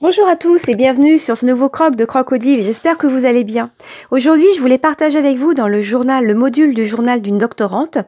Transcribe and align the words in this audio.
Bonjour 0.00 0.28
à 0.28 0.36
tous 0.36 0.68
et 0.68 0.76
bienvenue 0.76 1.18
sur 1.18 1.36
ce 1.36 1.44
nouveau 1.44 1.68
croc 1.68 1.96
de 1.96 2.04
crocodile. 2.04 2.62
J'espère 2.62 2.98
que 2.98 3.08
vous 3.08 3.26
allez 3.26 3.42
bien. 3.42 3.68
Aujourd'hui, 4.12 4.46
je 4.54 4.60
voulais 4.60 4.78
partager 4.78 5.18
avec 5.18 5.38
vous 5.38 5.54
dans 5.54 5.66
le 5.66 5.82
journal, 5.82 6.24
le 6.24 6.36
module 6.36 6.72
du 6.72 6.86
journal 6.86 7.20
d'une 7.20 7.36
doctorante, 7.36 7.98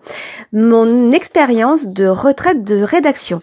mon 0.53 1.11
expérience 1.11 1.89
de 1.89 2.07
retraite 2.07 2.63
de 2.63 2.81
rédaction. 2.81 3.41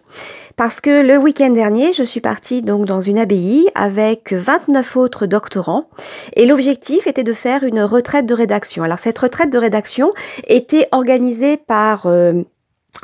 Parce 0.56 0.80
que 0.80 1.06
le 1.06 1.18
week-end 1.18 1.50
dernier, 1.50 1.92
je 1.92 2.04
suis 2.04 2.22
partie 2.22 2.62
donc 2.62 2.86
dans 2.86 3.02
une 3.02 3.20
abbaye 3.20 3.68
avec 3.76 4.32
29 4.32 4.96
autres 4.96 5.26
doctorants 5.26 5.90
et 6.38 6.46
l'objectif 6.46 7.06
était 7.06 7.26
de 7.26 7.34
faire 7.34 7.64
une 7.64 7.82
retraite 7.82 8.26
de 8.26 8.34
rédaction. 8.34 8.82
Alors 8.82 9.00
cette 9.00 9.20
retraite 9.20 9.52
de 9.52 9.58
rédaction 9.58 10.14
était 10.48 10.88
organisée 10.94 11.58
par 11.58 12.06
euh, 12.06 12.44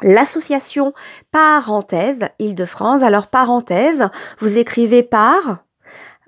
l'association 0.02 0.94
Parenthèse 1.32 2.20
Île-de-France. 2.39 3.04
Alors 3.04 3.28
parenthèse, 3.28 4.10
vous 4.39 4.57
écrivez 4.57 5.04
par 5.04 5.64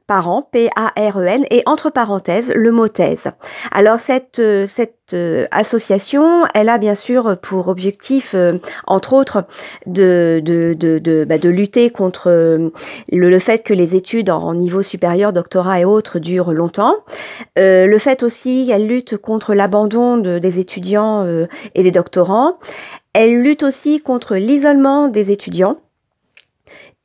parent, 0.07 0.47
P-A-R-E-N, 0.51 1.45
et 1.49 1.63
entre 1.65 1.89
parenthèses, 1.89 2.51
le 2.55 2.71
mot 2.71 2.87
thèse. 2.87 3.31
Alors 3.71 3.99
cette, 3.99 4.39
euh, 4.39 4.67
cette 4.67 5.13
euh, 5.13 5.47
association, 5.51 6.45
elle 6.53 6.69
a 6.69 6.77
bien 6.77 6.95
sûr 6.95 7.37
pour 7.41 7.69
objectif, 7.69 8.33
euh, 8.35 8.59
entre 8.85 9.13
autres, 9.13 9.45
de, 9.87 10.41
de, 10.43 10.75
de, 10.77 10.99
de, 10.99 11.25
bah, 11.25 11.39
de 11.39 11.49
lutter 11.49 11.89
contre 11.89 12.29
le, 12.29 12.71
le, 13.11 13.39
fait 13.39 13.63
que 13.63 13.73
les 13.73 13.95
études 13.95 14.29
en 14.29 14.53
niveau 14.53 14.83
supérieur, 14.83 15.33
doctorat 15.33 15.79
et 15.79 15.85
autres 15.85 16.19
durent 16.19 16.53
longtemps. 16.53 16.95
le 17.57 17.97
fait 17.97 18.23
aussi, 18.23 18.69
elle 18.71 18.87
lutte 18.87 19.17
contre 19.17 19.53
l'abandon 19.53 20.17
des 20.17 20.59
étudiants 20.59 21.25
et 21.75 21.83
des 21.83 21.91
doctorants. 21.91 22.57
Elle 23.17 23.41
lutte 23.41 23.63
aussi 23.63 24.01
contre 24.01 24.35
l'isolement 24.35 25.07
des 25.07 25.31
étudiants 25.31 25.79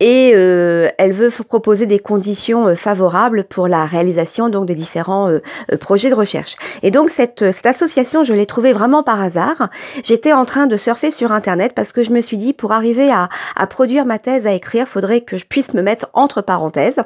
et 0.00 0.32
euh, 0.34 0.88
elle 0.96 1.12
veut 1.12 1.30
proposer 1.46 1.86
des 1.86 1.98
conditions 1.98 2.68
euh, 2.68 2.74
favorables 2.74 3.45
pour 3.45 3.68
la 3.68 3.84
réalisation 3.84 4.48
donc 4.48 4.66
des 4.66 4.75
différents 4.75 5.28
euh, 5.28 5.41
projets 5.78 6.08
de 6.08 6.14
recherche. 6.14 6.56
Et 6.83 6.91
donc 6.91 7.11
cette, 7.11 7.52
cette 7.52 7.66
association, 7.66 8.25
je 8.25 8.33
l'ai 8.33 8.47
trouvée 8.47 8.72
vraiment 8.72 9.02
par 9.02 9.20
hasard. 9.20 9.69
J'étais 10.02 10.33
en 10.33 10.47
train 10.47 10.66
de 10.66 10.77
surfer 10.77 11.10
sur 11.10 11.33
internet 11.33 11.72
parce 11.75 11.92
que 11.92 12.02
je 12.02 12.10
me 12.10 12.22
suis 12.22 12.38
dit 12.38 12.55
pour 12.55 12.72
arriver 12.72 13.10
à, 13.10 13.28
à 13.56 13.66
produire 13.66 14.06
ma 14.06 14.19
thèse 14.19 14.47
à 14.47 14.52
écrire, 14.52 14.88
faudrait 14.88 15.20
que 15.20 15.36
je 15.36 15.44
puisse 15.44 15.75
me 15.75 15.83
mettre 15.83 16.08
entre 16.14 16.41
parenthèses, 16.41 17.00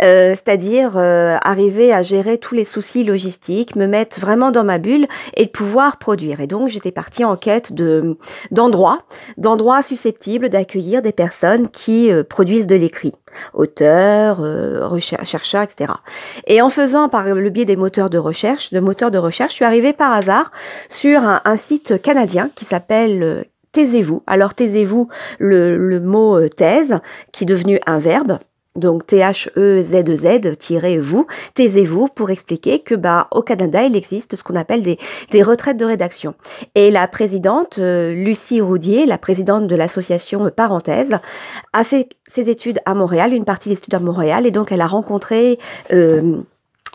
c'est-à-dire 0.00 0.96
arriver 0.96 1.92
à 1.92 2.02
gérer 2.02 2.38
tous 2.38 2.54
les 2.54 2.64
soucis 2.64 3.02
logistiques, 3.02 3.74
me 3.74 3.86
mettre 3.86 4.20
vraiment 4.20 4.52
dans 4.52 4.64
ma 4.64 4.78
bulle 4.78 5.06
et 5.36 5.48
pouvoir 5.48 5.96
produire. 5.96 6.40
Et 6.40 6.46
donc 6.46 6.68
j'étais 6.68 6.92
partie 6.92 7.24
en 7.24 7.36
quête 7.36 7.72
de 7.72 8.16
d'endroits, 8.50 9.00
d'endroits 9.36 9.82
susceptibles 9.82 10.48
d'accueillir 10.48 11.02
des 11.02 11.12
personnes 11.12 11.68
qui 11.68 12.10
produisent 12.28 12.66
de 12.66 12.76
l'écrit, 12.76 13.14
auteurs, 13.54 14.38
euh, 14.40 14.98
chercheurs, 15.00 15.62
etc. 15.62 15.92
Et 16.46 16.62
en 16.62 16.68
faisant 16.68 17.08
par 17.08 17.26
le 17.26 17.50
biais 17.50 17.64
des 17.64 17.76
moteurs 17.76 18.10
de 18.10 18.18
recherche, 18.18 18.72
de 18.72 18.80
moteurs 18.80 19.10
je 19.50 19.54
suis 19.54 19.64
arrivée 19.64 19.92
par 19.92 20.12
hasard 20.12 20.50
sur 20.88 21.20
un, 21.22 21.56
site 21.56 22.00
canadien 22.00 22.50
qui 22.54 22.64
s'appelle 22.64 23.22
euh, 23.22 23.42
Taisez-vous. 23.72 24.22
Alors 24.26 24.54
taisez-vous, 24.54 25.08
le, 25.38 25.76
le 25.76 26.00
mot 26.00 26.38
euh, 26.38 26.48
thèse, 26.48 27.00
qui 27.32 27.44
est 27.44 27.46
devenu 27.46 27.78
un 27.86 27.98
verbe, 27.98 28.38
donc 28.78 29.06
T-H-E-Z-E-Z-vous, 29.06 31.26
taisez-vous 31.54 32.08
pour 32.08 32.30
expliquer 32.30 32.80
que 32.80 32.94
bah 32.94 33.28
au 33.30 33.42
Canada 33.42 33.82
il 33.82 33.96
existe 33.96 34.36
ce 34.36 34.44
qu'on 34.44 34.56
appelle 34.56 34.82
des, 34.82 34.98
des 35.30 35.42
retraites 35.42 35.76
de 35.76 35.84
rédaction. 35.84 36.34
Et 36.74 36.90
la 36.90 37.08
présidente 37.08 37.78
euh, 37.78 38.12
Lucie 38.12 38.60
Roudier, 38.60 39.06
la 39.06 39.18
présidente 39.18 39.66
de 39.66 39.76
l'association 39.76 40.46
euh, 40.46 40.50
Parenthèse, 40.50 41.18
a 41.72 41.84
fait 41.84 42.10
ses 42.26 42.48
études 42.48 42.80
à 42.84 42.94
Montréal, 42.94 43.32
une 43.32 43.44
partie 43.44 43.68
des 43.68 43.76
études 43.76 43.94
à 43.94 44.00
Montréal, 44.00 44.46
et 44.46 44.50
donc 44.50 44.72
elle 44.72 44.80
a 44.80 44.86
rencontré 44.86 45.58
euh, 45.92 46.38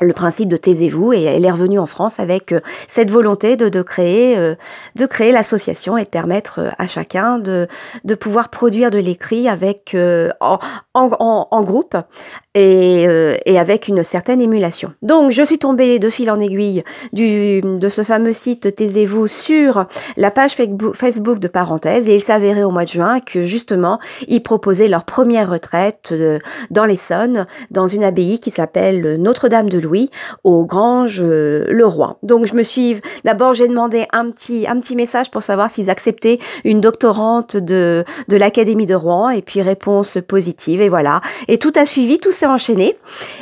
le 0.01 0.13
principe 0.13 0.49
de 0.49 0.57
taisez-vous 0.57 1.13
et 1.13 1.23
elle 1.23 1.45
est 1.45 1.51
revenue 1.51 1.79
en 1.79 1.85
France 1.85 2.19
avec 2.19 2.51
euh, 2.51 2.59
cette 2.87 3.11
volonté 3.11 3.55
de, 3.55 3.69
de 3.69 3.81
créer 3.81 4.37
euh, 4.37 4.55
de 4.95 5.05
créer 5.05 5.31
l'association 5.31 5.97
et 5.97 6.03
de 6.03 6.09
permettre 6.09 6.59
euh, 6.59 6.69
à 6.77 6.87
chacun 6.87 7.37
de, 7.37 7.67
de 8.03 8.15
pouvoir 8.15 8.49
produire 8.49 8.89
de 8.89 8.97
l'écrit 8.97 9.47
avec 9.47 9.95
en, 10.39 10.59
en, 10.93 11.47
en, 11.51 11.63
groupe 11.63 11.95
et, 12.55 13.05
et 13.45 13.59
avec 13.59 13.87
une 13.87 14.03
certaine 14.03 14.41
émulation. 14.41 14.93
Donc 15.01 15.31
je 15.31 15.43
suis 15.43 15.59
tombée 15.59 15.99
de 15.99 16.09
fil 16.09 16.29
en 16.31 16.39
aiguille 16.39 16.83
du, 17.11 17.61
de 17.61 17.89
ce 17.89 18.03
fameux 18.03 18.33
site 18.33 18.75
Taisez-vous 18.75 19.27
sur 19.27 19.85
la 20.17 20.31
page 20.31 20.55
Facebook 20.93 21.39
de 21.39 21.47
parenthèse 21.47 22.09
et 22.09 22.15
il 22.15 22.21
s'avérait 22.21 22.63
au 22.63 22.71
mois 22.71 22.85
de 22.85 22.89
juin 22.89 23.19
que 23.19 23.43
justement 23.45 23.99
ils 24.27 24.41
proposaient 24.41 24.87
leur 24.87 25.05
première 25.05 25.49
retraite 25.49 26.13
dans 26.71 26.85
l'Essonne 26.85 27.45
dans 27.71 27.87
une 27.87 28.03
abbaye 28.03 28.39
qui 28.39 28.51
s'appelle 28.51 29.17
Notre-Dame 29.19 29.69
de 29.69 29.79
Louis 29.83 30.09
au 30.43 30.65
Grange 30.65 31.21
euh, 31.21 31.65
le 31.69 31.85
Roi. 31.85 32.17
Donc 32.23 32.45
je 32.45 32.55
me 32.55 32.63
suis 32.63 32.99
d'abord 33.23 33.53
j'ai 33.53 33.67
demandé 33.67 34.05
un 34.11 34.31
petit 34.31 34.65
un 34.67 34.79
petit 34.79 34.95
message 34.95 35.29
pour 35.29 35.43
savoir 35.43 35.69
s'ils 35.69 35.89
acceptaient 35.89 36.39
une 36.63 36.81
doctorante 36.81 37.57
de 37.57 38.03
de 38.27 38.37
l'Académie 38.37 38.85
de 38.85 38.95
Rouen 38.95 39.29
et 39.29 39.41
puis 39.41 39.61
réponse 39.61 40.17
positive 40.27 40.81
et 40.81 40.89
voilà 40.89 41.21
et 41.47 41.57
tout 41.57 41.73
a 41.75 41.85
suivi, 41.85 42.19
tout 42.19 42.31
s'est 42.31 42.45
enchaîné 42.45 42.97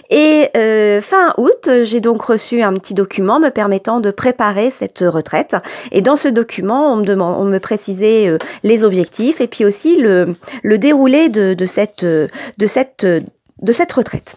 et 0.09 0.50
euh, 0.57 1.02
fin 1.02 1.34
août 1.38 1.69
j'ai 1.84 2.02
donc 2.02 2.22
reçu 2.24 2.62
un 2.62 2.73
petit 2.73 2.94
document 2.94 3.40
me 3.40 3.50
permettant 3.50 4.00
de 4.00 4.12
préparer 4.12 4.72
cette 4.72 5.00
retraite 5.00 5.56
et 5.91 6.02
dans 6.02 6.16
ce 6.16 6.28
document 6.28 6.94
on 6.94 6.97
me 6.97 7.06
demande 7.06 7.38
on 7.40 7.46
me 7.46 7.59
précisait 7.59 8.28
euh, 8.28 8.38
les 8.63 8.84
objectifs 8.84 9.41
et 9.41 9.47
puis 9.47 9.66
aussi 9.66 9.97
le 9.97 10.35
le 10.63 10.78
déroulé 10.78 11.29
de, 11.29 11.53
de 11.53 11.66
cette 11.66 12.03
de 12.03 12.68
cette 12.68 13.06
de 13.62 13.72
cette 13.72 13.91
retraite. 13.91 14.35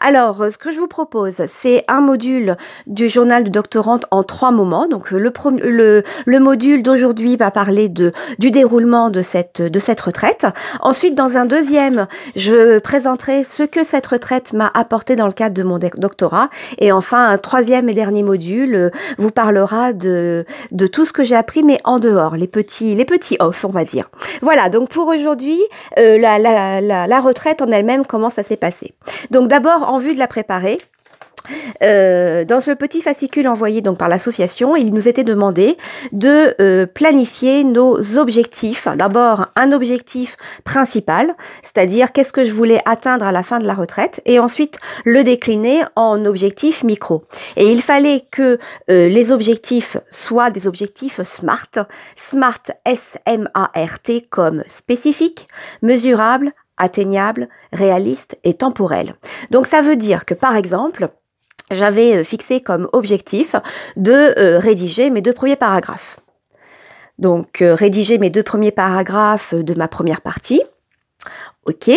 Alors, 0.00 0.42
euh, 0.42 0.50
ce 0.50 0.58
que 0.58 0.72
je 0.72 0.80
vous 0.80 0.88
propose, 0.88 1.42
c'est 1.48 1.84
un 1.88 2.00
module 2.00 2.56
du 2.86 3.08
journal 3.08 3.44
de 3.44 3.50
doctorante 3.50 4.06
en 4.10 4.24
trois 4.24 4.50
moments. 4.50 4.88
Donc, 4.88 5.12
euh, 5.12 5.18
le, 5.18 5.32
le, 5.62 6.02
le 6.26 6.40
module 6.40 6.82
d'aujourd'hui 6.82 7.36
va 7.36 7.50
parler 7.50 7.88
de, 7.88 8.12
du 8.38 8.50
déroulement 8.50 9.10
de 9.10 9.22
cette, 9.22 9.62
de 9.62 9.78
cette 9.78 10.00
retraite. 10.00 10.46
Ensuite, 10.80 11.14
dans 11.14 11.36
un 11.36 11.44
deuxième, 11.44 12.06
je 12.34 12.78
présenterai 12.80 13.44
ce 13.44 13.62
que 13.62 13.84
cette 13.84 14.06
retraite 14.06 14.52
m'a 14.52 14.70
apporté 14.74 15.14
dans 15.14 15.26
le 15.26 15.32
cadre 15.32 15.54
de 15.54 15.62
mon 15.62 15.78
doctorat. 15.78 16.50
Et 16.78 16.90
enfin, 16.90 17.28
un 17.28 17.38
troisième 17.38 17.88
et 17.88 17.94
dernier 17.94 18.22
module 18.22 18.74
euh, 18.74 18.90
vous 19.18 19.30
parlera 19.30 19.92
de, 19.92 20.44
de 20.72 20.86
tout 20.86 21.04
ce 21.04 21.12
que 21.12 21.22
j'ai 21.22 21.36
appris, 21.36 21.62
mais 21.62 21.78
en 21.84 21.98
dehors, 21.98 22.36
les 22.36 22.48
petits, 22.48 22.94
les 22.94 23.04
petits 23.04 23.36
off, 23.38 23.64
on 23.64 23.68
va 23.68 23.84
dire. 23.84 24.10
Voilà, 24.40 24.68
donc 24.68 24.88
pour 24.88 25.06
aujourd'hui, 25.06 25.60
la, 25.96 26.38
la, 26.38 26.80
la, 26.80 27.06
la 27.06 27.20
retraite 27.20 27.62
en 27.62 27.68
elle-même, 27.70 28.04
comment 28.04 28.30
ça 28.30 28.42
s'est 28.42 28.56
passé? 28.56 28.94
Donc, 29.30 29.48
d'abord, 29.52 29.86
en 29.86 29.98
vue 29.98 30.14
de 30.14 30.18
la 30.18 30.28
préparer, 30.28 30.80
euh, 31.82 32.46
dans 32.46 32.60
ce 32.60 32.70
petit 32.70 33.02
fascicule 33.02 33.48
envoyé 33.48 33.82
donc 33.82 33.98
par 33.98 34.08
l'association, 34.08 34.76
il 34.76 34.94
nous 34.94 35.08
était 35.08 35.24
demandé 35.24 35.76
de 36.12 36.54
euh, 36.58 36.86
planifier 36.86 37.64
nos 37.64 38.18
objectifs. 38.18 38.88
D'abord 38.96 39.48
un 39.54 39.72
objectif 39.72 40.36
principal, 40.64 41.34
c'est-à-dire 41.62 42.12
qu'est-ce 42.12 42.32
que 42.32 42.44
je 42.44 42.52
voulais 42.52 42.80
atteindre 42.86 43.26
à 43.26 43.32
la 43.32 43.42
fin 43.42 43.58
de 43.58 43.66
la 43.66 43.74
retraite, 43.74 44.22
et 44.24 44.38
ensuite 44.38 44.78
le 45.04 45.22
décliner 45.22 45.82
en 45.96 46.24
objectifs 46.24 46.82
micro. 46.82 47.24
Et 47.56 47.70
il 47.70 47.82
fallait 47.82 48.24
que 48.30 48.58
euh, 48.90 49.08
les 49.08 49.32
objectifs 49.32 49.98
soient 50.10 50.48
des 50.48 50.66
objectifs 50.66 51.20
SMART, 51.22 51.86
SMART 52.16 52.62
S-M-A-R-T 52.86 54.22
comme 54.30 54.62
spécifique, 54.66 55.46
mesurable, 55.82 56.52
atteignable, 56.76 57.48
réaliste 57.72 58.38
et 58.44 58.54
temporel. 58.54 59.14
Donc 59.50 59.66
ça 59.66 59.82
veut 59.82 59.96
dire 59.96 60.24
que 60.24 60.34
par 60.34 60.56
exemple, 60.56 61.08
j'avais 61.70 62.16
euh, 62.16 62.24
fixé 62.24 62.60
comme 62.60 62.88
objectif 62.92 63.54
de 63.96 64.38
euh, 64.38 64.58
rédiger 64.58 65.10
mes 65.10 65.20
deux 65.20 65.32
premiers 65.32 65.56
paragraphes. 65.56 66.20
Donc 67.18 67.62
euh, 67.62 67.74
rédiger 67.74 68.18
mes 68.18 68.30
deux 68.30 68.42
premiers 68.42 68.72
paragraphes 68.72 69.54
de 69.54 69.74
ma 69.74 69.88
première 69.88 70.20
partie. 70.20 70.62
Ok. 71.66 71.90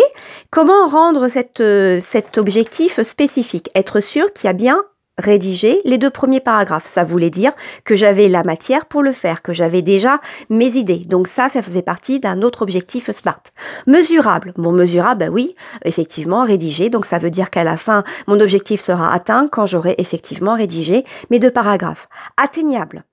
Comment 0.51 0.87
rendre 0.87 1.27
cet 1.29 2.37
objectif 2.37 3.01
spécifique? 3.01 3.71
Être 3.73 3.99
sûr 3.99 4.31
qu'il 4.31 4.45
y 4.45 4.49
a 4.49 4.53
bien 4.53 4.83
rédiger 5.17 5.79
les 5.85 5.97
deux 5.97 6.09
premiers 6.09 6.39
paragraphes. 6.39 6.85
Ça 6.85 7.03
voulait 7.03 7.29
dire 7.29 7.53
que 7.83 7.95
j'avais 7.95 8.27
la 8.27 8.43
matière 8.43 8.85
pour 8.85 9.03
le 9.03 9.11
faire, 9.11 9.41
que 9.41 9.53
j'avais 9.53 9.81
déjà 9.81 10.19
mes 10.49 10.77
idées. 10.77 11.03
Donc 11.07 11.27
ça, 11.27 11.49
ça 11.49 11.61
faisait 11.61 11.81
partie 11.81 12.19
d'un 12.19 12.41
autre 12.41 12.61
objectif 12.61 13.11
SMART. 13.11 13.41
Mesurable. 13.87 14.53
Bon, 14.57 14.71
mesurable, 14.71 15.19
ben 15.19 15.29
oui, 15.29 15.55
effectivement, 15.83 16.43
rédiger. 16.43 16.89
Donc 16.89 17.05
ça 17.05 17.17
veut 17.17 17.29
dire 17.29 17.49
qu'à 17.49 17.63
la 17.63 17.77
fin, 17.77 18.03
mon 18.27 18.39
objectif 18.39 18.81
sera 18.81 19.13
atteint 19.13 19.47
quand 19.47 19.65
j'aurai 19.65 19.95
effectivement 19.97 20.55
rédigé 20.55 21.03
mes 21.29 21.39
deux 21.39 21.51
paragraphes. 21.51 22.07
Atteignable. 22.37 23.03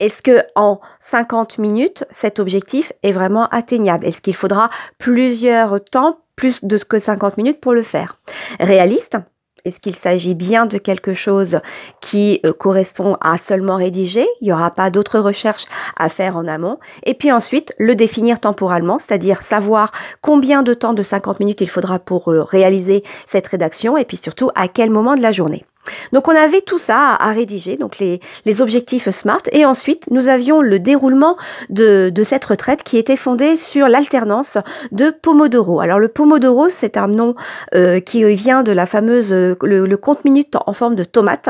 Est-ce 0.00 0.22
que 0.22 0.42
en 0.56 0.80
50 1.00 1.58
minutes, 1.58 2.04
cet 2.10 2.40
objectif 2.40 2.92
est 3.04 3.12
vraiment 3.12 3.46
atteignable? 3.48 4.04
Est-ce 4.06 4.20
qu'il 4.20 4.34
faudra 4.34 4.68
plusieurs 4.98 5.82
temps, 5.84 6.18
plus 6.34 6.64
de 6.64 6.76
que 6.78 6.98
50 6.98 7.36
minutes 7.36 7.60
pour 7.60 7.72
le 7.72 7.82
faire? 7.82 8.16
Réaliste 8.58 9.18
Est-ce 9.64 9.78
qu'il 9.78 9.94
s'agit 9.94 10.34
bien 10.34 10.66
de 10.66 10.76
quelque 10.76 11.14
chose 11.14 11.60
qui 12.00 12.40
euh, 12.44 12.52
correspond 12.52 13.14
à 13.20 13.38
seulement 13.38 13.76
rédiger? 13.76 14.26
Il 14.40 14.46
n'y 14.46 14.52
aura 14.52 14.72
pas 14.72 14.90
d'autres 14.90 15.20
recherches 15.20 15.66
à 15.96 16.08
faire 16.08 16.36
en 16.36 16.48
amont. 16.48 16.78
Et 17.04 17.14
puis 17.14 17.30
ensuite, 17.30 17.72
le 17.78 17.94
définir 17.94 18.40
temporellement, 18.40 18.98
c'est-à-dire 18.98 19.42
savoir 19.42 19.92
combien 20.20 20.62
de 20.62 20.74
temps 20.74 20.94
de 20.94 21.02
50 21.02 21.38
minutes 21.38 21.60
il 21.60 21.70
faudra 21.70 22.00
pour 22.00 22.32
euh, 22.32 22.42
réaliser 22.42 23.04
cette 23.26 23.46
rédaction 23.46 23.96
et 23.96 24.04
puis 24.04 24.16
surtout 24.16 24.50
à 24.56 24.66
quel 24.66 24.90
moment 24.90 25.14
de 25.14 25.22
la 25.22 25.32
journée. 25.32 25.64
Donc 26.12 26.28
on 26.28 26.36
avait 26.36 26.60
tout 26.60 26.78
ça 26.78 27.16
à, 27.18 27.32
rédiger, 27.32 27.76
donc 27.76 27.98
les, 27.98 28.20
objectifs 28.60 29.10
SMART, 29.10 29.42
et 29.52 29.64
ensuite 29.64 30.08
nous 30.10 30.28
avions 30.28 30.60
le 30.60 30.78
déroulement 30.78 31.36
de, 31.70 32.12
cette 32.22 32.44
retraite 32.44 32.82
qui 32.82 32.98
était 32.98 33.16
fondée 33.16 33.56
sur 33.56 33.88
l'alternance 33.88 34.58
de 34.92 35.10
Pomodoro. 35.10 35.80
Alors 35.80 35.98
le 35.98 36.08
Pomodoro, 36.08 36.70
c'est 36.70 36.96
un 36.96 37.08
nom 37.08 37.34
euh, 37.74 37.98
qui 38.00 38.24
vient 38.34 38.62
de 38.62 38.72
la 38.72 38.86
fameuse 38.86 39.32
le, 39.32 39.96
compte 39.96 40.24
minute 40.24 40.56
en 40.66 40.72
forme 40.72 40.94
de 40.94 41.04
tomate, 41.04 41.48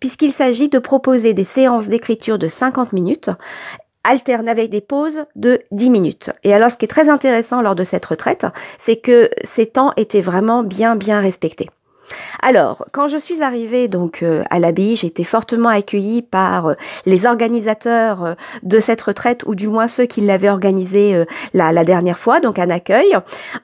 puisqu'il 0.00 0.32
s'agit 0.32 0.68
de 0.68 0.78
proposer 0.78 1.34
des 1.34 1.44
séances 1.44 1.88
d'écriture 1.88 2.38
de 2.38 2.48
50 2.48 2.92
minutes 2.92 3.30
alternes 4.04 4.48
avec 4.48 4.70
des 4.70 4.80
pauses 4.80 5.24
de 5.34 5.60
10 5.72 5.90
minutes. 5.90 6.30
Et 6.42 6.54
alors 6.54 6.70
ce 6.70 6.76
qui 6.76 6.84
est 6.84 6.88
très 6.88 7.08
intéressant 7.08 7.62
lors 7.62 7.74
de 7.74 7.84
cette 7.84 8.04
retraite, 8.04 8.46
c'est 8.78 8.96
que 8.96 9.30
ces 9.42 9.66
temps 9.66 9.92
étaient 9.96 10.20
vraiment 10.20 10.62
bien 10.62 10.94
bien 10.94 11.20
respectés. 11.20 11.68
Alors, 12.42 12.84
quand 12.92 13.08
je 13.08 13.16
suis 13.16 13.42
arrivée 13.42 13.88
donc 13.88 14.22
euh, 14.22 14.42
à 14.50 14.58
l'abbaye, 14.58 14.96
j'ai 14.96 15.06
été 15.06 15.24
fortement 15.24 15.68
accueillie 15.68 16.22
par 16.22 16.66
euh, 16.66 16.74
les 17.06 17.26
organisateurs 17.26 18.24
euh, 18.24 18.34
de 18.62 18.80
cette 18.80 19.00
retraite, 19.02 19.44
ou 19.46 19.54
du 19.54 19.68
moins 19.68 19.88
ceux 19.88 20.04
qui 20.04 20.20
l'avaient 20.20 20.48
organisée 20.48 21.24
la, 21.52 21.84
dernière 21.84 22.18
fois, 22.18 22.40
donc 22.40 22.58
un 22.58 22.70
accueil. 22.70 23.16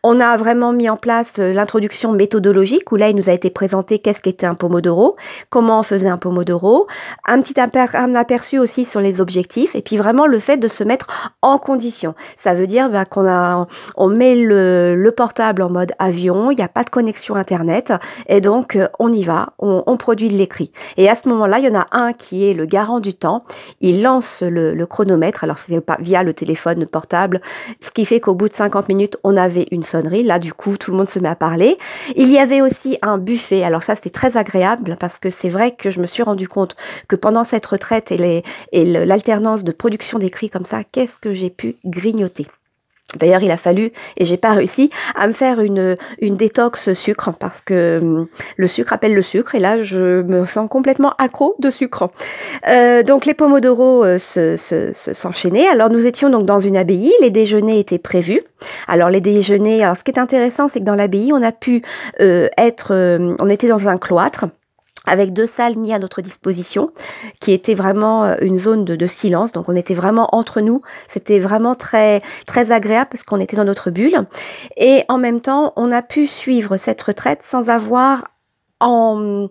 On 0.02 0.20
a 0.20 0.36
vraiment 0.36 0.72
mis 0.72 0.88
en 0.88 0.96
place 0.96 1.38
l'introduction 1.38 2.12
méthodologique, 2.12 2.90
où 2.92 2.96
là, 2.96 3.08
il 3.08 3.16
nous 3.16 3.28
a 3.28 3.32
été 3.32 3.50
présenté 3.50 3.98
qu'est-ce 3.98 4.20
qu'était 4.20 4.46
un 4.46 4.54
pomodoro, 4.54 5.16
comment 5.48 5.80
on 5.80 5.82
faisait 5.82 6.08
un 6.08 6.18
pomodoro, 6.18 6.86
un 7.26 7.40
petit 7.40 7.54
un 7.60 8.14
aperçu 8.14 8.58
aussi 8.58 8.84
sur 8.84 9.00
les 9.00 9.20
objectifs, 9.20 9.74
et 9.74 9.82
puis 9.82 9.96
vraiment 9.96 10.26
le 10.26 10.38
fait 10.38 10.56
de 10.56 10.68
se 10.68 10.84
mettre 10.84 11.32
en 11.42 11.58
condition. 11.58 12.14
Ça 12.36 12.54
veut 12.54 12.66
dire 12.66 12.90
bah, 12.90 13.04
qu'on 13.04 13.26
a, 13.28 13.66
on 13.96 14.08
met 14.08 14.36
le, 14.36 14.94
le 14.96 15.12
portable 15.12 15.62
en 15.62 15.70
mode 15.70 15.92
avion, 15.98 16.50
il 16.50 16.56
n'y 16.56 16.64
a 16.64 16.68
pas 16.68 16.84
de 16.84 16.90
connexion 16.90 17.34
internet, 17.34 17.92
et 18.30 18.40
donc, 18.40 18.76
euh, 18.76 18.88
on 19.00 19.12
y 19.12 19.24
va, 19.24 19.54
on, 19.58 19.96
produit 19.96 20.28
de 20.28 20.36
l'écrit. 20.36 20.70
Et 20.96 21.10
à 21.10 21.16
ce 21.16 21.28
moment-là, 21.28 21.58
il 21.58 21.64
y 21.64 21.68
en 21.68 21.78
a 21.78 21.88
un 21.90 22.12
qui 22.12 22.48
est 22.48 22.54
le 22.54 22.64
garant 22.64 23.00
du 23.00 23.12
temps. 23.12 23.42
Il 23.80 24.02
lance 24.02 24.42
le, 24.42 24.86
chronomètre. 24.86 25.44
Alors, 25.44 25.58
c'est 25.58 25.80
pas 25.80 25.98
via 26.00 26.22
le 26.22 26.32
téléphone 26.32 26.86
portable, 26.86 27.40
ce 27.80 27.90
qui 27.90 28.04
fait 28.04 28.20
qu'au 28.20 28.34
bout 28.34 28.48
de 28.48 28.54
50 28.54 28.88
minutes, 28.88 29.18
on 29.24 29.36
avait 29.36 29.66
une 29.72 29.82
sonnerie. 29.82 30.22
Là, 30.22 30.38
du 30.38 30.54
coup, 30.54 30.76
tout 30.76 30.92
le 30.92 30.96
monde 30.96 31.08
se 31.08 31.18
met 31.18 31.28
à 31.28 31.34
parler. 31.34 31.76
Il 32.16 32.30
y 32.30 32.38
avait 32.38 32.62
aussi 32.62 32.98
un 33.02 33.18
buffet. 33.18 33.64
Alors 33.64 33.82
ça, 33.82 33.96
c'était 33.96 34.10
très 34.10 34.36
agréable 34.36 34.96
parce 35.00 35.18
que 35.18 35.30
c'est 35.30 35.48
vrai 35.48 35.74
que 35.74 35.90
je 35.90 36.00
me 36.00 36.06
suis 36.06 36.22
rendu 36.22 36.48
compte 36.48 36.76
que 37.08 37.16
pendant 37.16 37.42
cette 37.42 37.66
retraite 37.66 38.12
et 38.12 38.42
l'alternance 38.72 39.64
de 39.64 39.72
production 39.72 40.20
d'écrit 40.20 40.50
comme 40.50 40.64
ça, 40.64 40.84
qu'est-ce 40.84 41.18
que 41.18 41.34
j'ai 41.34 41.50
pu 41.50 41.74
grignoter. 41.84 42.46
D'ailleurs, 43.18 43.42
il 43.42 43.50
a 43.50 43.56
fallu, 43.56 43.90
et 44.16 44.24
j'ai 44.24 44.36
pas 44.36 44.52
réussi, 44.52 44.90
à 45.14 45.26
me 45.26 45.32
faire 45.32 45.60
une, 45.60 45.96
une 46.20 46.36
détox 46.36 46.92
sucre, 46.92 47.32
parce 47.38 47.60
que 47.60 47.98
hum, 48.00 48.26
le 48.56 48.66
sucre 48.66 48.92
appelle 48.92 49.14
le 49.14 49.22
sucre, 49.22 49.54
et 49.54 49.60
là, 49.60 49.82
je 49.82 50.22
me 50.22 50.44
sens 50.44 50.68
complètement 50.68 51.14
accro 51.18 51.56
de 51.58 51.70
sucre. 51.70 52.10
Euh, 52.68 53.02
donc, 53.02 53.26
les 53.26 53.34
pomodoro 53.34 54.04
euh, 54.04 54.18
se, 54.18 54.56
s'enchaînaient. 55.12 55.66
Alors, 55.66 55.90
nous 55.90 56.06
étions 56.06 56.30
donc 56.30 56.44
dans 56.44 56.58
une 56.60 56.76
abbaye, 56.76 57.12
les 57.20 57.30
déjeuners 57.30 57.80
étaient 57.80 57.98
prévus. 57.98 58.42
Alors, 58.86 59.10
les 59.10 59.20
déjeuners, 59.20 59.82
alors, 59.82 59.96
ce 59.96 60.04
qui 60.04 60.12
est 60.12 60.18
intéressant, 60.18 60.68
c'est 60.68 60.80
que 60.80 60.84
dans 60.84 60.94
l'abbaye, 60.94 61.32
on 61.32 61.42
a 61.42 61.52
pu 61.52 61.82
euh, 62.20 62.48
être, 62.58 62.94
on 63.40 63.48
était 63.48 63.68
dans 63.68 63.88
un 63.88 63.98
cloître, 63.98 64.46
avec 65.06 65.32
deux 65.32 65.46
salles 65.46 65.76
mises 65.76 65.92
à 65.92 65.98
notre 65.98 66.20
disposition, 66.20 66.90
qui 67.40 67.52
était 67.52 67.74
vraiment 67.74 68.24
euh, 68.24 68.36
une 68.40 68.56
zone 68.56 68.84
de, 68.84 69.06
silence. 69.06 69.52
Donc 69.52 69.68
on 69.68 69.76
était 69.76 69.94
vraiment 69.94 70.28
entre 70.32 70.60
nous. 70.60 70.82
C'était 71.08 71.38
vraiment 71.38 71.74
très 71.74 72.20
très 72.46 72.70
agréable 72.70 73.08
parce 73.10 73.24
qu'on 73.24 73.40
était 73.40 73.56
dans 73.56 73.64
notre 73.64 73.90
bulle. 73.90 74.26
Et 74.76 75.04
en 75.08 75.18
même 75.18 75.40
temps, 75.40 75.72
on 75.76 75.90
a 75.90 76.02
pu 76.02 76.26
suivre 76.26 76.76
cette 76.76 77.00
retraite 77.02 77.42
sans 77.42 77.70
avoir 77.70 78.24
en, 78.80 79.48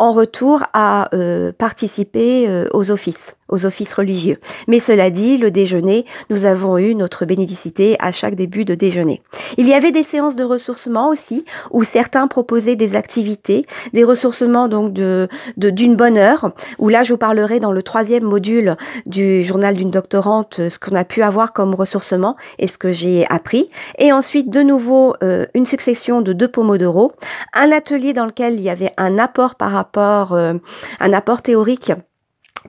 en 0.00 0.12
retour 0.12 0.62
à 0.72 1.14
euh, 1.14 1.52
participer 1.52 2.48
euh, 2.48 2.66
aux 2.72 2.90
offices, 2.90 3.36
aux 3.50 3.66
offices 3.66 3.92
religieux. 3.92 4.38
Mais 4.66 4.78
cela 4.78 5.10
dit, 5.10 5.36
le 5.36 5.50
déjeuner, 5.50 6.06
nous 6.30 6.46
avons 6.46 6.78
eu 6.78 6.94
notre 6.94 7.26
bénédicité 7.26 7.96
à 8.00 8.10
chaque 8.10 8.34
début 8.34 8.64
de 8.64 8.74
déjeuner. 8.74 9.20
Il 9.58 9.68
y 9.68 9.74
avait 9.74 9.90
des 9.90 10.02
séances 10.02 10.36
de 10.36 10.42
ressourcement 10.42 11.10
aussi, 11.10 11.44
où 11.70 11.84
certains 11.84 12.28
proposaient 12.28 12.76
des 12.76 12.96
activités, 12.96 13.66
des 13.92 14.02
ressourcements 14.02 14.68
donc 14.68 14.94
de 14.94 15.28
d'une 15.56 15.96
bonne 15.96 16.16
heure, 16.16 16.52
où 16.78 16.88
là 16.88 17.02
je 17.02 17.12
vous 17.12 17.18
parlerai 17.18 17.60
dans 17.60 17.72
le 17.72 17.82
troisième 17.82 18.24
module 18.24 18.76
du 19.04 19.44
journal 19.44 19.74
d'une 19.74 19.90
doctorante 19.90 20.68
ce 20.68 20.78
qu'on 20.78 20.96
a 20.96 21.04
pu 21.04 21.22
avoir 21.22 21.52
comme 21.52 21.74
ressourcement 21.74 22.36
et 22.58 22.66
ce 22.66 22.78
que 22.78 22.90
j'ai 22.90 23.26
appris. 23.28 23.68
Et 23.98 24.12
ensuite 24.12 24.48
de 24.48 24.62
nouveau 24.62 25.14
euh, 25.22 25.44
une 25.52 25.66
succession 25.66 26.22
de 26.22 26.32
deux 26.32 26.48
pomodoro, 26.48 27.12
un 27.52 27.70
atelier 27.70 28.14
dans 28.14 28.24
lequel 28.24 28.54
il 28.54 28.62
y 28.62 28.70
avait 28.70 28.92
un 28.96 29.18
apport 29.18 29.56
par 29.56 29.72
rapport 29.72 29.89
euh, 29.98 30.54
un 31.00 31.12
apport 31.12 31.42
théorique 31.42 31.92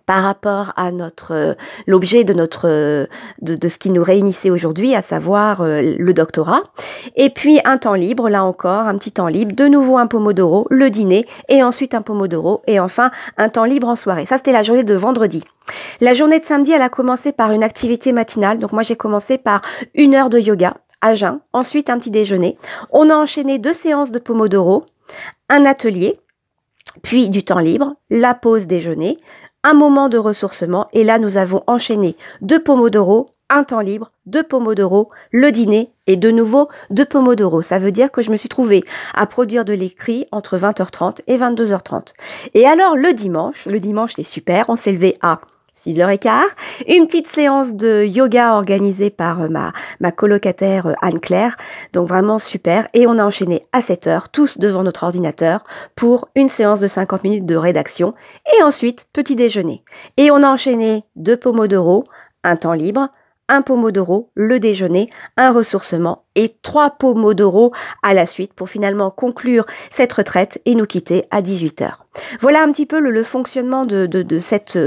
par 0.05 0.23
rapport 0.23 0.71
à 0.77 0.91
notre 0.91 1.33
euh, 1.33 1.53
l'objet 1.85 2.23
de 2.23 2.33
notre 2.33 2.67
euh, 2.69 3.05
de, 3.41 3.67
ce 3.67 3.77
qui 3.77 3.89
nous 3.89 4.03
réunissait 4.03 4.49
aujourd'hui, 4.49 4.95
à 4.95 5.01
savoir 5.01 5.63
le 5.63 6.13
doctorat, 6.13 6.63
et 7.15 7.29
puis 7.29 7.59
un 7.65 7.77
temps 7.77 7.93
libre, 7.93 8.29
là 8.29 8.43
encore 8.43 8.87
un 8.87 8.95
petit 8.95 9.11
temps 9.11 9.27
libre, 9.27 9.55
de 9.55 9.67
nouveau 9.67 9.97
un 9.97 10.07
pomodoro, 10.07 10.65
le 10.69 10.89
dîner, 10.89 11.25
et 11.49 11.63
ensuite 11.63 11.93
un 11.93 12.01
pomodoro, 12.01 12.61
et 12.67 12.79
enfin 12.79 13.11
un 13.37 13.49
temps 13.49 13.65
libre 13.65 13.87
en 13.87 13.95
soirée. 13.95 14.25
Ça 14.25 14.37
c'était 14.37 14.51
la 14.51 14.63
journée 14.63 14.83
de 14.83 14.95
vendredi. 14.95 15.43
La 15.99 16.13
journée 16.13 16.39
de 16.39 16.45
samedi, 16.45 16.71
elle 16.71 16.81
a 16.81 16.89
commencé 16.89 17.31
par 17.31 17.51
une 17.51 17.63
activité 17.63 18.11
matinale, 18.11 18.57
donc 18.57 18.71
moi 18.71 18.83
j'ai 18.83 18.95
commencé 18.95 19.37
par 19.37 19.61
une 19.93 20.15
heure 20.15 20.29
de 20.29 20.39
yoga 20.39 20.73
à 21.01 21.15
jeun, 21.15 21.39
ensuite 21.51 21.89
un 21.89 21.97
petit 21.97 22.11
déjeuner. 22.11 22.57
On 22.91 23.09
a 23.09 23.15
enchaîné 23.15 23.59
deux 23.59 23.73
séances 23.73 24.11
de 24.11 24.19
pomodoro, 24.19 24.85
un 25.49 25.65
atelier 25.65 26.19
puis 27.03 27.29
du 27.29 27.43
temps 27.43 27.59
libre, 27.59 27.95
la 28.09 28.33
pause 28.33 28.67
déjeuner, 28.67 29.17
un 29.63 29.73
moment 29.73 30.09
de 30.09 30.17
ressourcement, 30.17 30.87
et 30.93 31.03
là 31.03 31.19
nous 31.19 31.37
avons 31.37 31.63
enchaîné 31.67 32.15
deux 32.41 32.61
pomodoro, 32.61 33.29
un 33.49 33.63
temps 33.63 33.81
libre, 33.81 34.11
deux 34.25 34.43
pomodoro, 34.43 35.09
le 35.31 35.51
dîner 35.51 35.89
et 36.07 36.15
de 36.15 36.31
nouveau 36.31 36.69
deux 36.89 37.05
pomodoro. 37.05 37.61
Ça 37.61 37.79
veut 37.79 37.91
dire 37.91 38.11
que 38.11 38.21
je 38.21 38.31
me 38.31 38.37
suis 38.37 38.49
trouvée 38.49 38.83
à 39.13 39.25
produire 39.25 39.65
de 39.65 39.73
l'écrit 39.73 40.25
entre 40.31 40.57
20h30 40.57 41.19
et 41.27 41.37
22h30. 41.37 42.13
Et 42.53 42.65
alors 42.65 42.95
le 42.95 43.13
dimanche, 43.13 43.65
le 43.65 43.79
dimanche 43.79 44.13
c'est 44.15 44.23
super, 44.23 44.65
on 44.69 44.75
s'est 44.75 44.93
levé 44.93 45.17
à 45.21 45.41
6h15, 45.85 46.43
une 46.87 47.07
petite 47.07 47.27
séance 47.27 47.73
de 47.73 48.03
yoga 48.03 48.53
organisée 48.53 49.09
par 49.09 49.41
euh, 49.41 49.47
ma, 49.47 49.73
ma 49.99 50.11
colocataire 50.11 50.85
euh, 50.85 50.93
Anne-Claire, 51.01 51.55
donc 51.93 52.07
vraiment 52.07 52.37
super, 52.37 52.85
et 52.93 53.07
on 53.07 53.17
a 53.17 53.25
enchaîné 53.25 53.63
à 53.71 53.79
7h, 53.79 54.25
tous 54.31 54.59
devant 54.59 54.83
notre 54.83 55.03
ordinateur, 55.03 55.63
pour 55.95 56.29
une 56.35 56.49
séance 56.49 56.79
de 56.79 56.87
50 56.87 57.23
minutes 57.23 57.45
de 57.45 57.55
rédaction, 57.55 58.13
et 58.57 58.61
ensuite 58.61 59.07
petit 59.11 59.35
déjeuner. 59.35 59.83
Et 60.17 60.29
on 60.29 60.43
a 60.43 60.47
enchaîné 60.47 61.03
deux 61.15 61.37
pomodoro, 61.37 62.03
un 62.43 62.55
temps 62.55 62.73
libre, 62.73 63.09
un 63.47 63.61
pomodoro, 63.61 64.29
le 64.33 64.59
déjeuner, 64.59 65.09
un 65.37 65.51
ressourcement 65.51 66.23
et 66.35 66.55
trois 66.61 66.91
pomodoro 66.91 67.73
à 68.03 68.13
la 68.13 68.25
suite 68.25 68.53
pour 68.53 68.69
finalement 68.69 69.11
conclure 69.11 69.65
cette 69.89 70.13
retraite 70.13 70.61
et 70.65 70.75
nous 70.75 70.85
quitter 70.85 71.25
à 71.31 71.41
18h. 71.41 71.91
Voilà 72.39 72.61
un 72.61 72.71
petit 72.71 72.85
peu 72.85 72.99
le, 72.99 73.23
fonctionnement 73.23 73.85
de, 73.85 74.07
cette, 74.39 74.77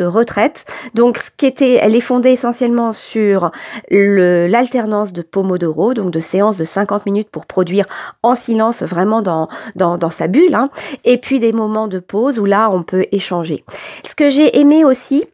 retraite. 0.00 0.64
Donc, 0.94 1.18
ce 1.18 1.30
qui 1.36 1.52
elle 1.64 1.94
est 1.94 2.00
fondée 2.00 2.30
essentiellement 2.30 2.92
sur 2.92 3.50
l'alternance 3.90 5.12
de 5.12 5.22
pomodoro, 5.22 5.94
donc 5.94 6.10
de 6.10 6.20
séances 6.20 6.56
de 6.56 6.64
50 6.64 7.06
minutes 7.06 7.30
pour 7.30 7.46
produire 7.46 7.86
en 8.22 8.34
silence 8.34 8.82
vraiment 8.82 9.22
dans 9.22 10.10
sa 10.10 10.26
bulle, 10.26 10.54
hein, 10.54 10.68
et 11.04 11.18
puis 11.18 11.40
des 11.40 11.52
moments 11.52 11.88
de 11.88 11.98
pause 11.98 12.38
où 12.38 12.44
là 12.44 12.70
on 12.70 12.82
peut 12.82 13.06
échanger. 13.12 13.64
Ce 14.06 14.14
que 14.14 14.30
j'ai 14.30 14.58
aimé 14.58 14.84
aussi, 14.84 15.24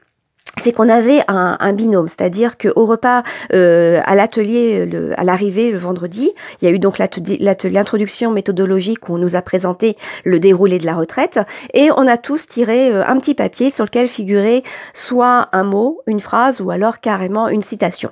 c'est 0.63 0.73
qu'on 0.73 0.89
avait 0.89 1.23
un, 1.29 1.73
binôme, 1.73 2.09
c'est-à-dire 2.09 2.59
qu'au 2.59 2.85
repas, 2.85 3.23
euh, 3.55 4.01
à 4.05 4.15
l'atelier, 4.15 4.89
à 5.17 5.25
l'arrivée 5.25 5.71
le 5.71 5.79
vendredi, 5.79 6.33
il 6.61 6.69
y 6.69 6.71
a 6.71 6.75
eu 6.75 6.79
donc 6.79 6.99
l'introduction 6.99 8.31
méthodologique 8.31 9.09
où 9.09 9.15
on 9.15 9.19
nous 9.19 9.37
a 9.37 9.43
présenté 9.43 9.97
le 10.25 10.39
déroulé 10.39 10.79
de 10.79 10.87
la 10.87 10.95
retraite 10.95 11.41
et 11.73 11.91
on 11.97 12.07
a 12.07 12.19
tous 12.19 12.47
tiré 12.47 12.91
euh, 12.91 13.03
un 13.07 13.17
petit 13.17 13.35
papier 13.35 13.71
sur 13.71 13.85
lequel 13.85 14.09
figurait 14.09 14.63
soit 14.93 15.49
un 15.53 15.65
mot, 15.65 16.03
une 16.07 16.21
phrase 16.21 16.61
ou 16.61 16.71
alors 16.71 17.01
carrément 17.01 17.49
une 17.49 17.63
citation. 17.63 18.11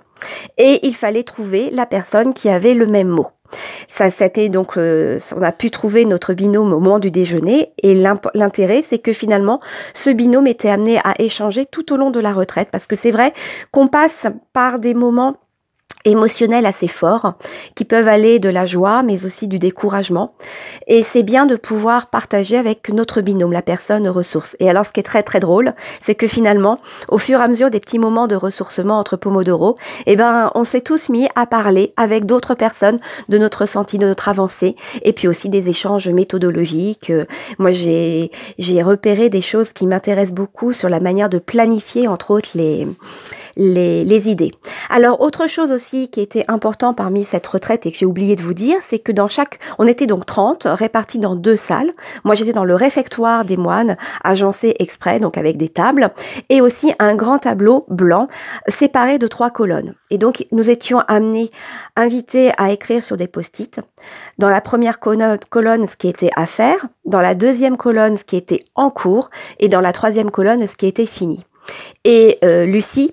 Et 0.56 0.86
il 0.86 0.94
fallait 0.94 1.22
trouver 1.22 1.70
la 1.70 1.86
personne 1.86 2.34
qui 2.34 2.48
avait 2.48 2.74
le 2.74 2.86
même 2.86 3.08
mot. 3.08 3.28
Ça, 3.88 4.10
c'était 4.10 4.48
donc, 4.48 4.76
euh, 4.76 5.18
on 5.34 5.42
a 5.42 5.52
pu 5.52 5.70
trouver 5.70 6.04
notre 6.04 6.34
binôme 6.34 6.72
au 6.72 6.80
moment 6.80 6.98
du 6.98 7.10
déjeuner 7.10 7.72
et 7.82 7.94
l'intérêt, 7.94 8.82
c'est 8.82 8.98
que 8.98 9.12
finalement, 9.12 9.60
ce 9.94 10.10
binôme 10.10 10.46
était 10.46 10.68
amené 10.68 10.98
à 10.98 11.14
échanger 11.18 11.64
tout 11.64 11.92
au 11.92 11.96
long 11.96 12.10
de 12.10 12.20
la 12.20 12.32
retraite 12.32 12.68
parce 12.70 12.86
que 12.86 12.96
c'est 12.96 13.10
vrai 13.10 13.32
qu'on 13.70 13.88
passe 13.88 14.26
par 14.52 14.78
des 14.78 14.92
moments 14.92 15.36
émotionnels 16.04 16.66
assez 16.66 16.88
forts 16.88 17.34
qui 17.74 17.84
peuvent 17.84 18.08
aller 18.08 18.38
de 18.38 18.48
la 18.48 18.66
joie 18.66 19.02
mais 19.02 19.24
aussi 19.24 19.48
du 19.48 19.58
découragement. 19.58 20.34
Et 20.86 21.02
c'est 21.02 21.22
bien 21.22 21.46
de 21.46 21.56
pouvoir 21.56 22.06
partager 22.06 22.56
avec 22.56 22.88
notre 22.90 23.20
binôme 23.20 23.52
la 23.52 23.62
personne 23.62 24.08
ressource. 24.08 24.56
Et 24.60 24.70
alors 24.70 24.86
ce 24.86 24.92
qui 24.92 25.00
est 25.00 25.04
très 25.04 25.22
très 25.22 25.40
drôle 25.40 25.72
c'est 26.02 26.14
que 26.14 26.26
finalement 26.26 26.78
au 27.08 27.18
fur 27.18 27.40
et 27.40 27.42
à 27.42 27.48
mesure 27.48 27.70
des 27.70 27.80
petits 27.80 27.98
moments 27.98 28.26
de 28.26 28.36
ressourcement 28.36 28.98
entre 28.98 29.16
Pomodoro 29.16 29.76
eh 30.06 30.16
ben 30.16 30.50
on 30.54 30.64
s'est 30.64 30.80
tous 30.80 31.08
mis 31.08 31.28
à 31.34 31.46
parler 31.46 31.92
avec 31.96 32.26
d'autres 32.26 32.54
personnes 32.54 32.96
de 33.28 33.38
notre 33.38 33.62
ressenti 33.62 33.98
de 33.98 34.06
notre 34.06 34.28
avancée 34.28 34.76
et 35.02 35.12
puis 35.12 35.28
aussi 35.28 35.48
des 35.48 35.68
échanges 35.68 36.08
méthodologiques. 36.08 37.12
Moi 37.58 37.72
j'ai 37.72 38.30
j'ai 38.58 38.82
repéré 38.82 39.28
des 39.28 39.42
choses 39.42 39.72
qui 39.72 39.86
m'intéressent 39.86 40.34
beaucoup 40.34 40.72
sur 40.72 40.88
la 40.88 41.00
manière 41.00 41.28
de 41.28 41.38
planifier 41.38 42.08
entre 42.08 42.30
autres 42.30 42.50
les 42.54 42.86
les, 43.58 44.28
idées. 44.28 44.52
Alors 44.88 45.20
autre 45.20 45.48
chose 45.48 45.72
aussi 45.72 46.08
qui 46.08 46.20
était 46.20 46.44
important 46.48 46.94
parmi 46.94 47.24
cette 47.24 47.46
retraite 47.46 47.86
et 47.86 47.92
que 47.92 47.98
j'ai 47.98 48.06
oublié 48.06 48.36
de 48.36 48.42
vous 48.42 48.54
dire, 48.54 48.76
c'est 48.82 48.98
que 48.98 49.12
dans 49.12 49.26
chaque, 49.26 49.58
on 49.78 49.86
était 49.86 50.06
donc 50.06 50.26
30 50.26 50.66
répartis 50.70 51.18
dans 51.18 51.34
deux 51.34 51.56
salles. 51.56 51.90
Moi 52.24 52.34
j'étais 52.34 52.52
dans 52.52 52.64
le 52.64 52.74
réfectoire 52.74 53.44
des 53.44 53.56
moines, 53.56 53.96
agencé 54.22 54.74
exprès, 54.78 55.18
donc 55.18 55.36
avec 55.36 55.56
des 55.56 55.68
tables, 55.68 56.10
et 56.48 56.60
aussi 56.60 56.92
un 56.98 57.14
grand 57.14 57.38
tableau 57.38 57.84
blanc 57.88 58.28
séparé 58.68 59.18
de 59.18 59.26
trois 59.26 59.50
colonnes. 59.50 59.94
Et 60.10 60.18
donc 60.18 60.46
nous 60.52 60.70
étions 60.70 61.00
amenés, 61.08 61.50
invités 61.96 62.52
à 62.58 62.70
écrire 62.70 63.02
sur 63.02 63.16
des 63.16 63.26
post-it. 63.26 63.80
Dans 64.38 64.48
la 64.48 64.60
première 64.60 65.00
colonne, 65.00 65.86
ce 65.86 65.96
qui 65.96 66.08
était 66.08 66.30
à 66.36 66.46
faire, 66.46 66.86
dans 67.04 67.20
la 67.20 67.34
deuxième 67.34 67.76
colonne, 67.76 68.16
ce 68.16 68.24
qui 68.24 68.36
était 68.36 68.64
en 68.76 68.90
cours, 68.90 69.30
et 69.58 69.68
dans 69.68 69.80
la 69.80 69.92
troisième 69.92 70.30
colonne, 70.30 70.66
ce 70.66 70.76
qui 70.76 70.86
était 70.86 71.06
fini. 71.06 71.44
Et 72.04 72.38
euh, 72.44 72.64
Lucie 72.64 73.12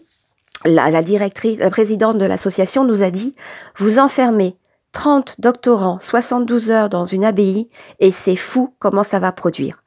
la, 0.65 1.03
directrice, 1.03 1.60
la 1.60 1.69
présidente 1.69 2.17
de 2.17 2.25
l'association 2.25 2.84
nous 2.84 3.03
a 3.03 3.12
dit, 3.12 3.34
vous 3.77 4.00
enfermez 4.00 4.57
30 4.91 5.36
doctorants 5.39 6.00
72 6.00 6.72
heures 6.72 6.89
dans 6.89 7.05
une 7.05 7.25
abbaye 7.25 7.67
et 8.00 8.12
c'est 8.12 8.36
fou 8.36 8.74
comment 8.79 9.03
ça 9.03 9.19
va 9.19 9.31
produire. 9.31 9.79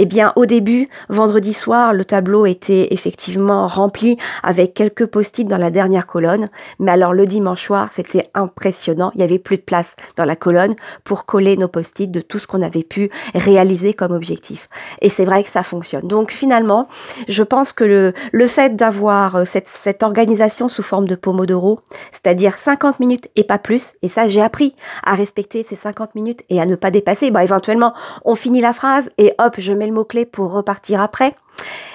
Eh 0.00 0.06
bien, 0.06 0.32
au 0.36 0.46
début, 0.46 0.88
vendredi 1.08 1.52
soir, 1.52 1.92
le 1.92 2.04
tableau 2.04 2.46
était 2.46 2.94
effectivement 2.94 3.66
rempli 3.66 4.16
avec 4.44 4.72
quelques 4.72 5.06
post-it 5.06 5.46
dans 5.46 5.56
la 5.56 5.70
dernière 5.70 6.06
colonne. 6.06 6.48
Mais 6.78 6.92
alors, 6.92 7.12
le 7.12 7.26
dimanche 7.26 7.64
soir, 7.64 7.90
c'était 7.92 8.30
impressionnant. 8.32 9.10
Il 9.16 9.20
y 9.20 9.24
avait 9.24 9.40
plus 9.40 9.56
de 9.56 9.62
place 9.62 9.96
dans 10.14 10.24
la 10.24 10.36
colonne 10.36 10.76
pour 11.02 11.26
coller 11.26 11.56
nos 11.56 11.66
post-it 11.66 12.08
de 12.08 12.20
tout 12.20 12.38
ce 12.38 12.46
qu'on 12.46 12.62
avait 12.62 12.84
pu 12.84 13.10
réaliser 13.34 13.92
comme 13.92 14.12
objectif. 14.12 14.68
Et 15.00 15.08
c'est 15.08 15.24
vrai 15.24 15.42
que 15.42 15.50
ça 15.50 15.64
fonctionne. 15.64 16.06
Donc, 16.06 16.30
finalement, 16.30 16.86
je 17.26 17.42
pense 17.42 17.72
que 17.72 17.82
le, 17.82 18.12
le 18.30 18.46
fait 18.46 18.76
d'avoir 18.76 19.34
euh, 19.34 19.44
cette, 19.44 19.66
cette 19.66 20.04
organisation 20.04 20.68
sous 20.68 20.84
forme 20.84 21.08
de 21.08 21.16
Pomodoro, 21.16 21.80
c'est-à-dire 22.12 22.56
50 22.56 23.00
minutes 23.00 23.28
et 23.34 23.42
pas 23.42 23.58
plus, 23.58 23.94
et 24.02 24.08
ça, 24.08 24.28
j'ai 24.28 24.42
appris 24.42 24.76
à 25.02 25.16
respecter 25.16 25.64
ces 25.64 25.74
50 25.74 26.14
minutes 26.14 26.42
et 26.50 26.60
à 26.60 26.66
ne 26.66 26.76
pas 26.76 26.92
dépasser. 26.92 27.32
Bah, 27.32 27.42
éventuellement, 27.42 27.94
on 28.24 28.36
finit 28.36 28.60
la 28.60 28.72
phrase 28.72 29.10
et 29.18 29.32
hop, 29.40 29.56
je 29.58 29.72
mets 29.72 29.87
mot-clé 29.90 30.26
pour 30.26 30.52
repartir 30.52 31.00
après. 31.00 31.34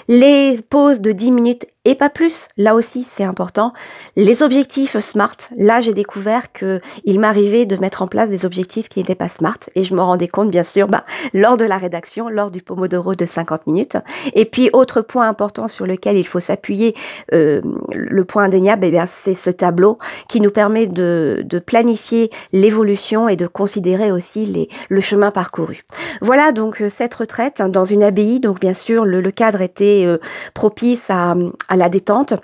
Les 0.08 0.60
pauses 0.70 1.00
de 1.00 1.12
10 1.12 1.32
minutes 1.32 1.68
et 1.86 1.96
pas 1.96 2.10
plus. 2.10 2.48
Là 2.58 2.76
aussi, 2.76 3.04
c'est 3.04 3.24
important. 3.24 3.74
Les 4.16 4.42
objectifs 4.42 4.98
SMART. 5.00 5.36
Là, 5.58 5.82
j'ai 5.82 5.94
découvert 5.94 6.52
que 6.54 6.80
il 7.04 7.20
m'arrivait 7.20 7.66
de 7.66 7.76
mettre 7.76 8.02
en 8.02 8.08
place 8.08 8.30
des 8.30 8.46
objectifs 8.46 8.88
qui 8.88 9.00
n'étaient 9.00 9.16
pas 9.16 9.28
SMART 9.28 9.58
et 9.76 9.84
je 9.84 9.94
me 9.94 10.02
rendais 10.02 10.28
compte, 10.28 10.50
bien 10.50 10.64
sûr, 10.64 10.88
bah, 10.88 11.04
lors 11.34 11.58
de 11.58 11.66
la 11.66 11.78
rédaction, 11.78 12.30
lors 12.30 12.52
du 12.52 12.62
Pomodoro 12.62 13.16
de 13.16 13.26
50 13.26 13.68
minutes. 13.68 13.98
Et 14.34 14.46
puis, 14.46 14.70
autre 14.72 15.02
point 15.02 15.28
important 15.28 15.68
sur 15.68 15.86
lequel 15.86 16.18
il 16.18 16.26
faut 16.26 16.40
s'appuyer, 16.40 16.96
euh, 17.34 17.62
le 17.94 18.24
point 18.24 18.44
indéniable, 18.44 18.86
eh 18.86 18.92
bien, 18.92 19.06
c'est 19.06 19.36
ce 19.36 19.50
tableau 19.50 19.98
qui 20.30 20.40
nous 20.40 20.52
permet 20.52 20.88
de, 20.88 21.42
de 21.44 21.60
planifier 21.60 22.30
l'évolution 22.54 23.28
et 23.28 23.36
de 23.36 23.48
considérer 23.48 24.12
aussi 24.12 24.46
les, 24.46 24.70
le 24.90 25.02
chemin 25.02 25.32
parcouru. 25.32 25.84
Voilà 26.22 26.52
donc 26.52 26.82
euh, 26.82 26.90
cette 26.90 27.14
retraite 27.16 27.62
dans 27.62 27.86
une 27.86 28.04
abbaye. 28.04 28.40
Donc, 28.40 28.62
bien 28.62 28.74
sûr, 28.74 29.04
le, 29.04 29.20
le 29.20 29.32
cadre 29.32 29.62
était 29.62 30.04
euh, 30.06 30.18
propice 30.54 31.10
à 31.10 31.36
la 31.76 31.90
détente 31.90 32.36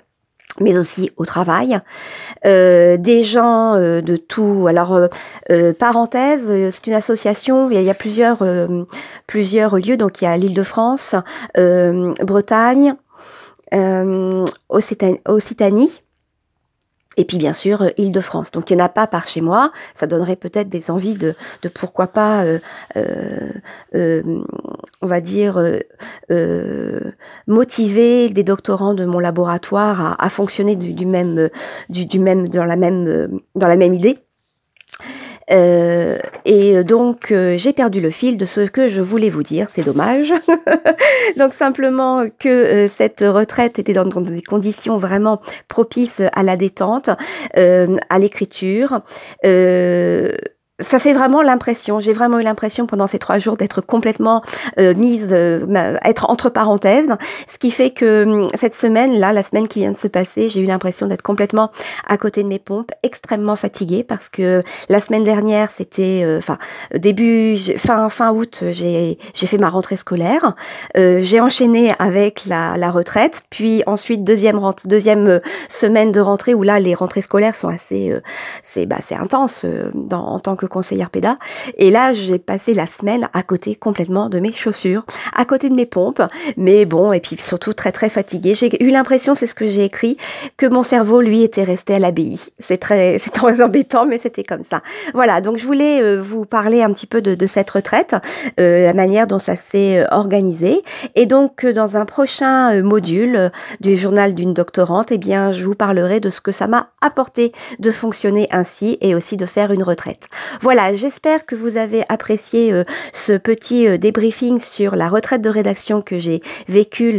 mais 0.58 0.76
aussi 0.76 1.10
au 1.16 1.24
travail. 1.24 1.78
Euh, 2.44 2.96
des 2.96 3.24
gens 3.24 3.74
euh, 3.74 4.00
de 4.00 4.16
tout. 4.16 4.66
Alors, 4.68 4.98
euh, 5.50 5.72
parenthèse, 5.72 6.42
c'est 6.70 6.86
une 6.86 6.94
association, 6.94 7.70
il 7.70 7.80
y 7.80 7.90
a, 7.90 7.94
plusieurs, 7.94 8.38
plusieurs 9.26 9.76
lieux, 9.76 9.96
donc 9.96 10.20
il 10.20 10.24
y 10.24 10.26
a 10.26 10.36
l'île 10.36 10.54
de 10.54 10.62
France, 10.62 11.14
Bretagne, 11.54 12.94
Occitanie, 14.68 16.00
et 17.16 17.24
puis 17.24 17.38
bien 17.38 17.52
sûr, 17.52 17.82
euh, 17.82 17.88
Île-de-France. 17.98 18.50
Donc 18.50 18.70
il 18.70 18.76
n'y 18.76 18.82
en 18.82 18.86
a 18.86 18.88
pas 18.88 19.06
par 19.06 19.26
chez 19.26 19.40
moi. 19.40 19.72
Ça 19.94 20.06
donnerait 20.06 20.36
peut-être 20.36 20.68
des 20.68 20.90
envies 20.90 21.16
de, 21.16 21.34
de 21.62 21.68
pourquoi 21.68 22.06
pas, 22.06 22.44
on 25.02 25.06
va 25.06 25.20
dire, 25.20 25.62
motiver 27.46 28.28
des 28.28 28.42
doctorants 28.42 28.94
de 28.94 29.04
mon 29.04 29.18
laboratoire 29.18 30.16
à, 30.18 30.28
fonctionner 30.30 30.76
du, 30.76 31.06
même, 31.06 31.48
du, 31.88 32.06
du, 32.06 32.18
même, 32.18 32.48
dans 32.48 32.64
la 32.64 32.76
même, 32.76 33.40
dans 33.54 33.68
la 33.68 33.76
même 33.76 33.94
idée. 33.94 34.18
Euh, 35.50 36.18
et 36.44 36.84
donc, 36.84 37.32
euh, 37.32 37.56
j'ai 37.56 37.72
perdu 37.72 38.00
le 38.00 38.10
fil 38.10 38.36
de 38.36 38.46
ce 38.46 38.60
que 38.60 38.88
je 38.88 39.00
voulais 39.00 39.30
vous 39.30 39.42
dire, 39.42 39.68
c'est 39.68 39.82
dommage. 39.82 40.32
donc, 41.36 41.54
simplement 41.54 42.26
que 42.38 42.48
euh, 42.48 42.88
cette 42.88 43.24
retraite 43.26 43.78
était 43.78 43.92
dans, 43.92 44.04
des 44.04 44.42
conditions 44.42 44.96
vraiment 44.96 45.40
propices 45.68 46.22
à 46.34 46.42
la 46.42 46.56
détente, 46.56 47.10
à 47.54 48.18
l'écriture 48.18 49.00
ça 50.80 50.98
fait 50.98 51.12
vraiment 51.12 51.42
l'impression, 51.42 52.00
j'ai 52.00 52.12
vraiment 52.12 52.38
eu 52.38 52.42
l'impression 52.42 52.86
pendant 52.86 53.06
ces 53.06 53.18
trois 53.18 53.38
jours 53.38 53.56
d'être 53.56 53.80
complètement 53.80 54.42
euh, 54.78 54.94
mise, 54.94 55.28
euh, 55.30 55.96
être 56.04 56.28
entre 56.30 56.48
parenthèses, 56.48 57.08
ce 57.48 57.58
qui 57.58 57.70
fait 57.70 57.90
que 57.90 58.24
hum, 58.24 58.48
cette 58.58 58.74
semaine, 58.74 59.18
là, 59.18 59.32
la 59.32 59.42
semaine 59.42 59.68
qui 59.68 59.80
vient 59.80 59.92
de 59.92 59.96
se 59.96 60.08
passer, 60.08 60.48
j'ai 60.48 60.60
eu 60.60 60.64
l'impression 60.64 61.06
d'être 61.06 61.22
complètement 61.22 61.70
à 62.06 62.16
côté 62.16 62.42
de 62.42 62.48
mes 62.48 62.58
pompes, 62.58 62.90
extrêmement 63.02 63.56
fatiguée 63.56 64.04
parce 64.04 64.28
que 64.28 64.62
la 64.88 65.00
semaine 65.00 65.24
dernière, 65.24 65.70
c'était, 65.70 66.22
euh, 66.24 66.38
enfin, 66.38 66.58
début, 66.94 67.56
fin, 67.76 68.08
fin 68.08 68.32
août, 68.32 68.64
j'ai, 68.70 69.18
fait 69.34 69.58
ma 69.58 69.68
rentrée 69.68 69.96
scolaire, 69.96 70.54
j'ai 70.94 71.40
enchaîné 71.40 71.92
avec 71.98 72.46
la, 72.46 72.76
la 72.76 72.90
retraite, 72.90 73.42
puis 73.50 73.82
ensuite 73.86 74.22
deuxième 74.22 74.60
deuxième 74.84 75.40
semaine 75.68 76.12
de 76.12 76.20
rentrée 76.20 76.54
où 76.54 76.62
là, 76.62 76.78
les 76.78 76.94
rentrées 76.94 77.22
scolaires 77.22 77.54
sont 77.54 77.68
assez, 77.68 78.14
c'est, 78.62 78.86
bah, 78.86 78.98
intense 79.18 79.66
dans, 79.94 80.24
en 80.24 80.38
tant 80.38 80.56
que 80.56 80.66
conseillère 80.70 81.10
PEDA. 81.10 81.36
Et 81.76 81.90
là, 81.90 82.14
j'ai 82.14 82.38
passé 82.38 82.72
la 82.72 82.86
semaine 82.86 83.28
à 83.34 83.42
côté 83.42 83.74
complètement 83.74 84.30
de 84.30 84.40
mes 84.40 84.54
chaussures, 84.54 85.04
à 85.34 85.44
côté 85.44 85.68
de 85.68 85.74
mes 85.74 85.84
pompes. 85.84 86.22
Mais 86.56 86.86
bon, 86.86 87.12
et 87.12 87.20
puis 87.20 87.36
surtout 87.36 87.74
très 87.74 87.92
très 87.92 88.08
fatiguée. 88.08 88.54
J'ai 88.54 88.82
eu 88.82 88.90
l'impression, 88.90 89.34
c'est 89.34 89.46
ce 89.46 89.54
que 89.54 89.66
j'ai 89.66 89.84
écrit, 89.84 90.16
que 90.56 90.66
mon 90.66 90.82
cerveau, 90.82 91.20
lui, 91.20 91.42
était 91.42 91.64
resté 91.64 91.94
à 91.94 91.98
l'abbaye. 91.98 92.40
C'est 92.58 92.78
très, 92.78 93.18
c'est 93.20 93.30
très 93.30 93.62
embêtant, 93.62 94.06
mais 94.06 94.18
c'était 94.18 94.44
comme 94.44 94.64
ça. 94.68 94.82
Voilà. 95.12 95.40
Donc, 95.40 95.58
je 95.58 95.66
voulais 95.66 96.02
euh, 96.02 96.20
vous 96.20 96.44
parler 96.44 96.82
un 96.82 96.90
petit 96.90 97.06
peu 97.06 97.20
de, 97.20 97.34
de 97.34 97.46
cette 97.46 97.70
retraite, 97.70 98.14
euh, 98.58 98.84
la 98.84 98.94
manière 98.94 99.26
dont 99.26 99.38
ça 99.38 99.56
s'est 99.56 99.98
euh, 99.98 100.06
organisé. 100.10 100.82
Et 101.14 101.26
donc, 101.26 101.66
dans 101.66 101.96
un 101.96 102.04
prochain 102.04 102.82
module 102.82 103.50
du 103.80 103.96
journal 103.96 104.34
d'une 104.34 104.54
doctorante, 104.54 105.10
eh 105.10 105.18
bien, 105.18 105.52
je 105.52 105.64
vous 105.64 105.74
parlerai 105.74 106.20
de 106.20 106.30
ce 106.30 106.40
que 106.40 106.52
ça 106.52 106.66
m'a 106.66 106.90
apporté 107.00 107.52
de 107.78 107.90
fonctionner 107.90 108.46
ainsi 108.50 108.98
et 109.00 109.14
aussi 109.14 109.36
de 109.36 109.46
faire 109.46 109.72
une 109.72 109.82
retraite. 109.82 110.28
Voilà, 110.60 110.92
j'espère 110.92 111.46
que 111.46 111.54
vous 111.54 111.78
avez 111.78 112.04
apprécié 112.10 112.70
euh, 112.70 112.84
ce 113.14 113.32
petit 113.32 113.86
euh, 113.86 113.96
débriefing 113.96 114.60
sur 114.60 114.94
la 114.94 115.08
retraite 115.08 115.40
de 115.40 115.48
rédaction 115.48 116.02
que 116.02 116.18
j'ai 116.18 116.42
vécu 116.68 117.18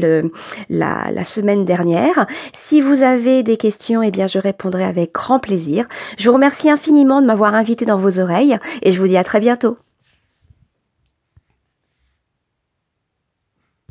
la, 0.70 1.12
la, 1.12 1.24
semaine 1.24 1.66
dernière. 1.66 2.28
Si 2.54 2.82
vous 2.82 3.02
avez 3.02 3.42
des 3.42 3.58
questions, 3.58 4.04
eh 4.04 4.12
bien, 4.12 4.28
je 4.28 4.38
répondrai 4.38 4.84
avec 4.84 5.14
grand 5.14 5.40
plaisir. 5.40 5.88
Je 6.20 6.30
vous 6.30 6.36
remercie 6.36 6.70
infiniment 6.70 7.20
de 7.20 7.26
m'avoir 7.26 7.56
invité 7.56 7.84
dans 7.86 7.98
vos 7.98 8.20
oreilles 8.20 8.58
et 8.84 8.92
je 8.92 9.00
vous 9.00 9.08
dis 9.08 9.18
à 9.18 9.24
très 9.24 9.40
bientôt. 9.40 9.78